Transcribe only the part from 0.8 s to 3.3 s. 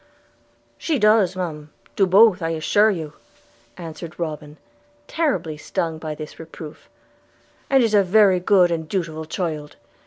does, Ma'am, do both, I'll assure you,'